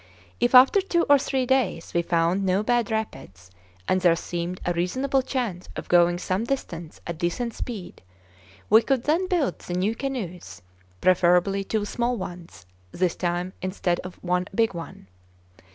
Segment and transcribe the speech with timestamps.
[0.39, 3.51] If after two or three days we found no bad rapids,
[3.87, 8.01] and there seemed a reasonable chance of going some distance at decent speed,
[8.67, 10.63] we could then build the new canoes
[11.01, 15.05] preferably two small ones, this time, instead of one big one.